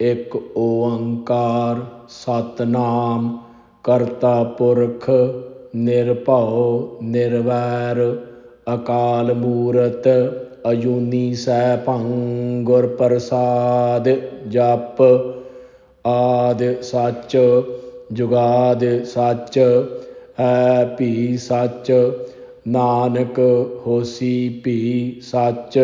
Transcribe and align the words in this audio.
ਇਕ 0.00 0.36
ਓੰਕਾਰ 0.56 1.76
ਸਤਿਨਾਮ, 2.08 3.38
ਕਰਤਾ 3.84 4.42
ਪੁਰਖ 4.42 5.10
ਨਿਰਭਉ 5.76 6.98
ਨਿਰਵੈਰ, 7.02 8.16
ਅਕਾਲ 8.74 9.34
ਮੂਰਤ 9.34 10.08
ਅਜੂਨੀ 10.70 11.34
ਸੈਭੰ 11.34 12.04
ਗੁਰ 12.64 12.86
ਪ੍ਰਸਾਦ 12.86 14.08
ਜਪ 14.48 15.02
ਆਦ 16.06 16.80
ਸੱਚ, 16.82 17.36
ਜੁਗਾਦ 18.12 19.04
ਸੱਚ, 19.04 19.58
ਹੈ 20.40 20.96
ਭੀ 20.98 21.36
ਸੱਚ, 21.36 21.92
ਨਾਨਕ 22.68 23.38
ਹੋਸੀ 23.86 24.48
ਭੀ 24.64 25.20
ਸੱਚ। 25.22 25.78